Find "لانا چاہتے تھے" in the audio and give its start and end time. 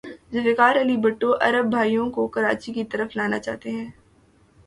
3.17-3.85